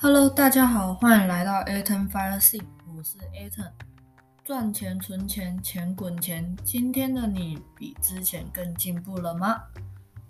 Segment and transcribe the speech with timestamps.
[0.00, 2.62] Hello，大家好，欢迎来到 Aton Fire Seed，
[2.96, 3.68] 我是 Aton。
[4.44, 6.56] 赚钱、存钱、钱滚钱。
[6.62, 9.60] 今天的你比之前更进步了吗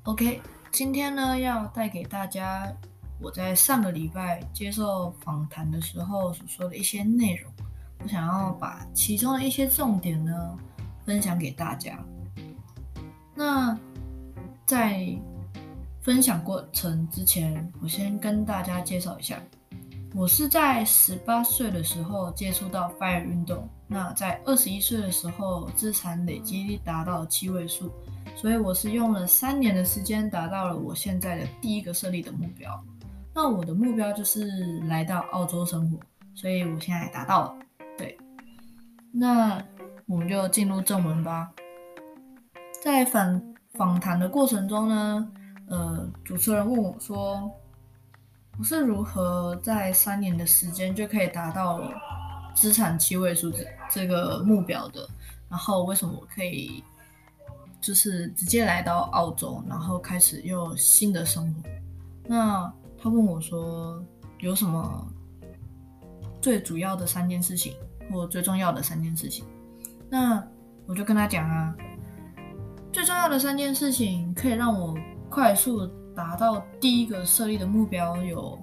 [0.05, 0.41] ？OK，
[0.73, 2.73] 今天呢要带给大家
[3.21, 7.53] 我在上个礼拜接受访谈的时候所说的一些内容。
[8.03, 10.59] 我想要把其中的一些重点呢
[11.05, 12.03] 分享给大家。
[13.35, 13.79] 那
[14.65, 15.15] 在
[16.01, 19.39] 分享过程之前，我先跟大家介绍一下。
[20.19, 27.89] 我是在十八岁的时候接触到 FIRE 运动，那在二十一岁的时候资产累积达到七位数，
[28.35, 32.85] 所以我是用了三年的时间达到了我现在的第一个设立的目标。
[33.33, 36.01] 那我的目标就是来到澳洲生活，
[36.35, 37.55] 所以我现在达到了。
[37.97, 38.19] 对，
[39.13, 39.63] 那
[40.07, 41.49] 我们就进入正文吧。
[42.83, 45.31] 在访访谈的过程中呢，
[45.69, 47.49] 呃，主持人问我说。
[48.59, 51.81] 我是如何在三年的时间就可以达到
[52.55, 55.09] 资产七位数这这个目标的？
[55.49, 56.83] 然后为什么我可以
[57.81, 61.69] 就是直接来到澳洲，然后开始又新的生活？
[62.27, 64.05] 那他问我说
[64.41, 65.07] 有什么
[66.43, 67.75] 最主要的三件事情，
[68.11, 69.45] 或最重要的三件事情？
[70.11, 70.45] 那
[70.85, 71.77] 我就跟他讲啊，
[72.93, 74.99] 最重要的三件事情可以让我
[75.31, 75.89] 快速。
[76.19, 78.59] 达到第一个设立的目标有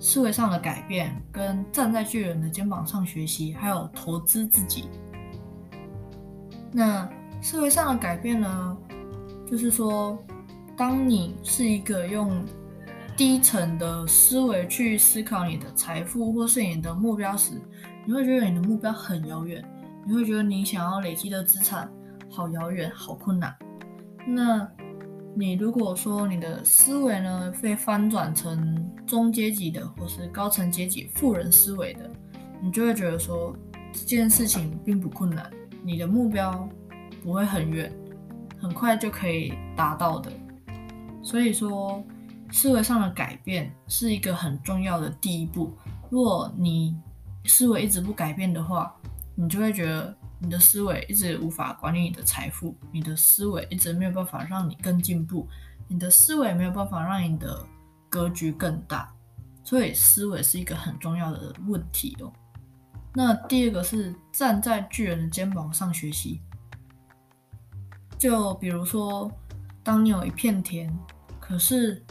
[0.00, 4.88] 思维上的改变，跟站在巨人的肩膀上学习，还有投资自己。
[6.72, 7.08] 那
[7.40, 8.76] 思维上的改变呢？
[9.48, 10.18] 就是说，
[10.76, 12.44] 当你是一个用
[13.16, 17.52] 低层的思维去思考你的财富或是你的目标时，
[18.04, 19.64] 你会觉得你的目标很遥远，
[20.04, 21.88] 你会觉得你想要累积的资产
[22.28, 23.54] 好遥远、好困难。
[24.26, 24.68] 那
[25.34, 32.10] 你如果说你的思维呢被翻转成中阶级的或是高层阶级富人思维的，
[32.60, 33.56] 你就会觉得说
[33.92, 35.50] 这件事情并不困难，
[35.82, 36.68] 你的目标
[37.22, 37.90] 不会很远，
[38.60, 40.30] 很快就可以达到的。
[41.22, 42.04] 所以说，
[42.50, 45.72] 思维上的改变是一个很重要的第一步。
[46.10, 46.94] 如果你
[47.46, 48.94] 思维一直不改变的话，
[49.34, 50.14] 你就会觉得。
[50.42, 55.48] 你的思维一直无法管理你的财富，你的思维一直没有办法让你更进步，
[55.86, 57.64] 你的思维没有办法让你的
[58.08, 59.08] 格局更大，
[59.62, 62.32] 所以思维是一个很重要的问题哦。
[63.14, 66.40] 那第二个是站在巨人的肩膀上学习，
[68.18, 69.30] 就比如说，
[69.84, 70.92] 当你有一片田，
[71.38, 72.04] 可是，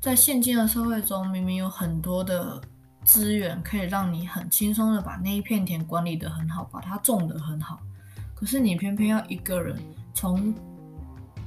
[0.00, 2.60] 在现今的社会中，明明有很多的。
[3.08, 7.80] 资源可以让你很轻松的把那一片田管理的很好，把它种的很好。
[8.34, 9.80] 可是你偏偏要一个人
[10.12, 10.54] 从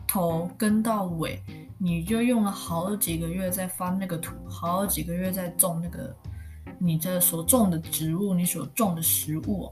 [0.07, 1.39] 头跟到尾，
[1.77, 6.11] 你就用了好几个月在翻那个土，好几个月在种那个
[6.79, 9.71] 你这所种的植物，你所种的食物。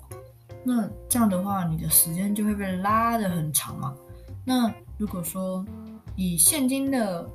[0.64, 3.96] 那这样的话，你的时间就会被拉得很长嘛。
[4.46, 5.66] 那如果说
[6.16, 7.28] 以现今的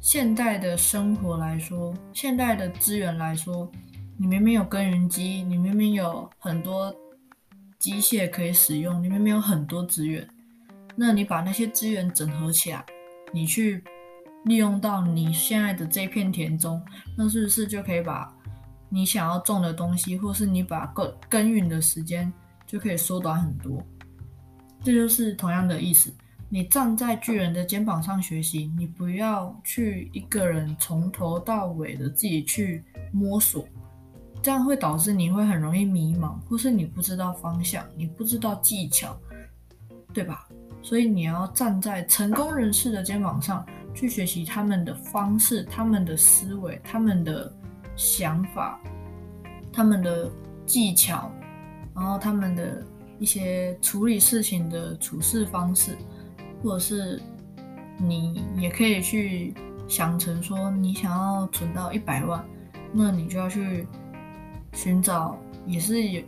[0.00, 3.70] 现代的生活来说，现代的资源来说，
[4.16, 6.94] 你明明有耕耘机，你明明有很多
[7.78, 10.26] 机械可以使用，你明明有很多资源，
[10.96, 12.82] 那你把那些资源整合起来，
[13.30, 13.84] 你去
[14.46, 16.82] 利用到你现在的这片田中，
[17.16, 18.34] 那是不是就可以把
[18.88, 22.32] 你想要种的东西，或是你把耕耕耘的时间
[22.66, 23.82] 就可以缩短很多？
[24.82, 26.10] 这就是同样的意思。
[26.52, 33.64] 你站在巨人的肩膀上学习，你不要去一个人从头到尾的自己去摸索，
[34.42, 39.16] 这样会导致你会很容易迷茫，或是你不知道方向，你不知道技巧，
[40.12, 40.48] 对吧？
[40.82, 47.52] 所以你要站在成功人士的肩膀上去学习他们的方式、他们的思维、他们的
[47.94, 48.80] 想法、
[49.72, 50.28] 他们的
[50.66, 51.30] 技巧，
[51.94, 52.84] 然后他们的
[53.20, 55.96] 一些处理事情的处事方式。
[56.62, 57.20] 或者是
[57.98, 59.54] 你也可以去
[59.88, 62.44] 想成说，你想要存到一百万，
[62.92, 63.86] 那你就要去
[64.72, 66.22] 寻找也是有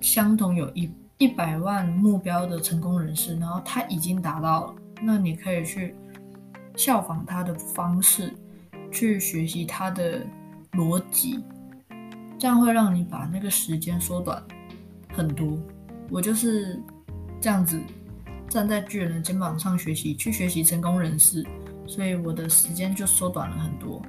[0.00, 5.94] 相同有一一百万目标的成功人士，然后他已经达到了，那你可以去
[6.76, 8.32] 效仿他的方式，
[8.92, 10.24] 去学习他的
[10.72, 11.42] 逻辑，
[12.38, 14.42] 这样会让你把那个时间缩短
[15.12, 15.58] 很多。
[16.10, 16.80] 我就是
[17.40, 17.80] 这样子。
[18.48, 21.46] 站在巨人的肩膀上学习，去学习成功人士，
[21.86, 24.00] 所以我的时间就缩短了很多。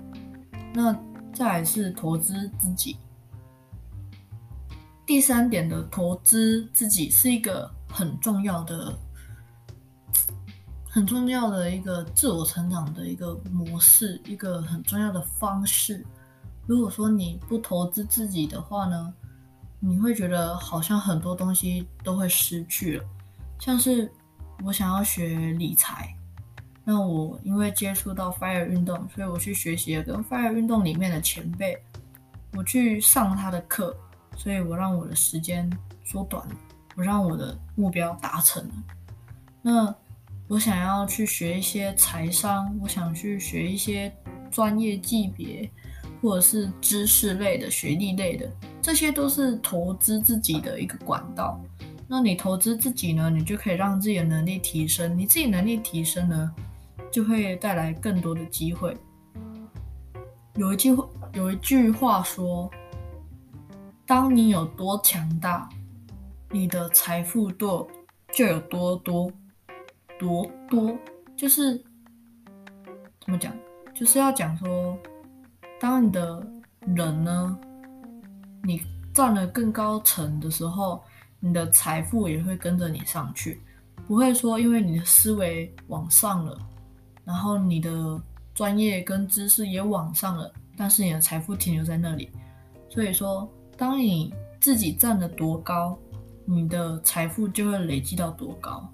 [0.74, 0.94] 那
[1.33, 2.97] 再来是投资自己，
[5.06, 8.97] 第三点的投资自己是一个很重要的、
[10.89, 16.06] 很重要的一个自我成长的一个模式，一个很重要的方式。
[16.65, 19.13] 如果说你不投资自己的话呢，
[19.80, 23.06] 你会觉得好像很多东西都会失去了。
[23.59, 24.09] 像是
[24.63, 26.13] 我想要学理财，
[26.83, 31.81] 那我因为接触到 Fire 运动，所以我去学习了跟 Fire 运动里面的前辈，
[32.53, 33.95] 我去上他的课，
[34.35, 35.69] 所以我让我的时间
[36.03, 36.45] 缩短，
[36.95, 38.73] 我让我的目标达成了。
[39.61, 39.95] 那
[40.47, 44.11] 我想要去学一些财商，我想去学一些
[44.51, 45.69] 专业级别
[46.21, 48.51] 或者是知识类的、学历类的，
[48.81, 51.59] 这些都是投资自己的一个管道。
[52.11, 55.15] 那你投资自己呢，你就可以让自己的能力提升。
[55.15, 56.51] 你自己能力提升呢，
[57.11, 58.97] 就会带来更多的机会。
[60.56, 62.67] 有一句话有一句话说
[64.07, 65.69] ：“当你有多强大，
[66.50, 67.88] 你的财富多
[68.33, 69.31] 就有多多
[70.17, 70.97] 多多。”
[71.38, 71.77] 就是
[73.23, 73.53] 怎么讲？
[73.94, 74.97] 就是要讲说，
[75.79, 76.44] 当你的
[76.88, 77.59] 人呢，
[78.63, 78.81] 你
[79.13, 81.03] 占了更高层的时候。
[81.39, 83.62] 你的财富也会跟着你上去，
[84.07, 86.57] 不会说因为你的思维往上了，
[87.24, 88.21] 然后你的
[88.53, 92.30] 专业跟知识也往上了，但是你的财富停留在那里。
[92.89, 95.97] 所以说，当你自己站得多高，
[96.44, 98.92] 你的财富就会累积到多高。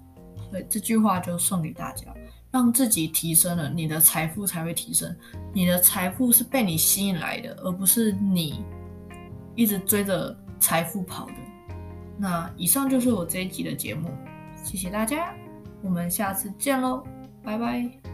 [0.50, 2.14] 所以这句话就送给大家：
[2.52, 5.12] 让自己提升了，你的财富才会提升。
[5.52, 8.62] 你的财富是被你吸引来的，而不是你
[9.56, 11.32] 一直追着财富跑的。
[12.18, 14.10] 那以上就是我这一集的节目，
[14.62, 15.34] 谢谢大家，
[15.82, 17.02] 我们下次见喽，
[17.42, 18.05] 拜拜。